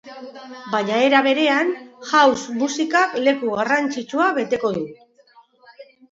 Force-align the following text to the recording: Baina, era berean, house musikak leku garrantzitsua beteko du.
Baina, 0.75 0.93
era 1.07 1.17
berean, 1.25 1.67
house 2.11 2.45
musikak 2.61 3.13
leku 3.27 3.51
garrantzitsua 3.59 4.31
beteko 4.39 4.71
du. 4.79 4.83